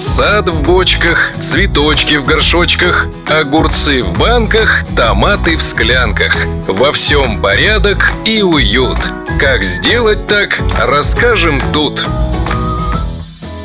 [0.00, 6.34] Сад в бочках, цветочки в горшочках, огурцы в банках, томаты в склянках.
[6.66, 8.96] Во всем порядок и уют.
[9.38, 12.06] Как сделать так, расскажем тут.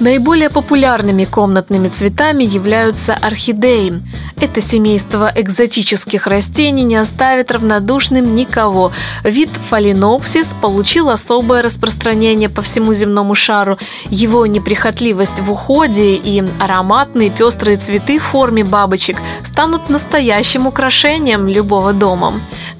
[0.01, 4.03] Наиболее популярными комнатными цветами являются орхидеи.
[4.41, 8.91] Это семейство экзотических растений не оставит равнодушным никого.
[9.23, 13.77] Вид фаленопсис получил особое распространение по всему земному шару.
[14.09, 21.93] Его неприхотливость в уходе и ароматные пестрые цветы в форме бабочек станут настоящим украшением любого
[21.93, 22.33] дома.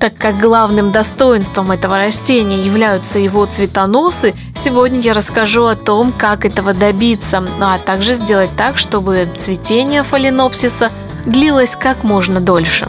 [0.06, 6.46] Так как главным достоинством этого растения являются его цветоносы, сегодня я расскажу о том, как
[6.46, 10.92] этого добиться, ну, а также сделать так, чтобы цветение фаленопсиса
[11.26, 12.88] длилось как можно дольше.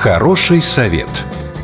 [0.00, 1.06] Хороший совет.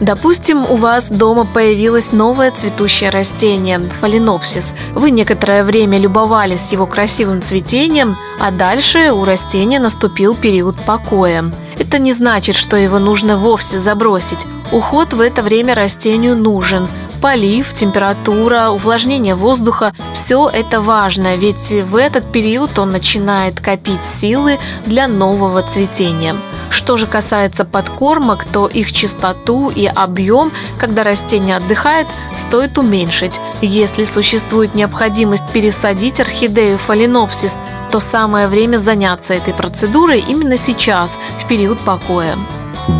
[0.02, 4.74] Допустим, у вас дома появилось новое цветущее растение– фаленопсис.
[4.92, 11.44] Вы некоторое время любовались его красивым цветением, а дальше у растения наступил период покоя.
[11.78, 14.40] Это не значит, что его нужно вовсе забросить.
[14.72, 16.86] Уход в это время растению нужен.
[17.20, 24.58] Полив, температура, увлажнение воздуха– все это важно, ведь в этот период он начинает копить силы
[24.86, 26.36] для нового цветения.
[26.70, 32.06] Что же касается подкормок, то их частоту и объем, когда растение отдыхает,
[32.38, 33.40] стоит уменьшить.
[33.60, 37.54] Если существует необходимость пересадить орхидею фаленопсис,
[37.90, 42.36] то самое время заняться этой процедурой именно сейчас, в период покоя.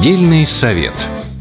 [0.03, 0.95] Дельный совет.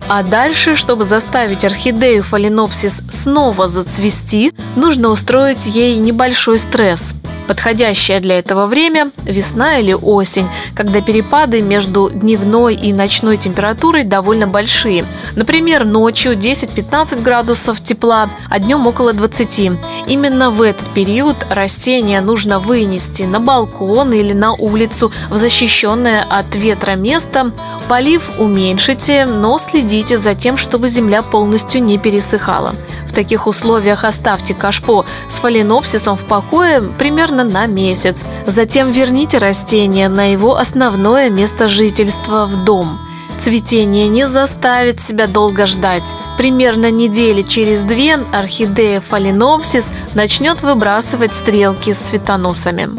[0.10, 7.14] А дальше, чтобы заставить орхидею фаленопсис снова зацвести, нужно устроить ей небольшой стресс–
[7.50, 14.46] Подходящее для этого время– весна или осень, когда перепады между дневной и ночной температурой довольно
[14.46, 15.04] большие.
[15.36, 19.72] Например, ночью 10-15 градусов тепла, а днем около 20.
[20.06, 26.56] Именно в этот период растение нужно вынести на балкон или на улицу в защищенное от
[26.56, 27.52] ветра место.
[27.88, 32.76] Полив уменьшите, но следите за тем, чтобы земля полностью не пересыхала.
[33.20, 38.20] Таких условиях оставьте кашпо с фаленопсисом в покое примерно на месяц.
[38.48, 42.98] Затем верните растение на его основное место жительства в дом.
[43.44, 46.04] Цветение не заставит себя долго ждать.
[46.38, 52.92] Примерно недели через две орхидея фаленопсис начнет выбрасывать стрелки с цветоносами.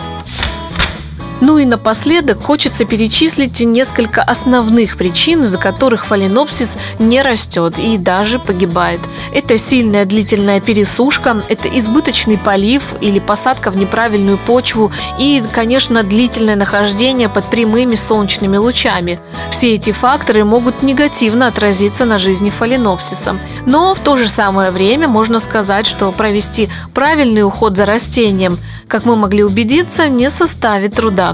[1.40, 8.38] Ну и напоследок хочется перечислить несколько основных причин, из-за которых фаленопсис не растет и даже
[8.38, 9.00] погибает.
[9.32, 16.56] Это сильная длительная пересушка, это избыточный полив или посадка в неправильную почву и, конечно, длительное
[16.56, 19.18] нахождение под прямыми солнечными лучами.
[19.50, 23.36] Все эти факторы могут негативно отразиться на жизни фаленопсиса.
[23.66, 28.58] Но в то же самое время можно сказать, что провести правильный уход за растением,
[28.88, 31.29] как мы могли убедиться, не составит труда.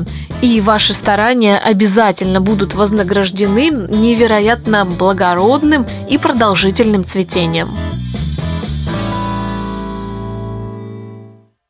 [0.47, 7.67] И ваши старания обязательно будут вознаграждены невероятно благородным и продолжительным цветением.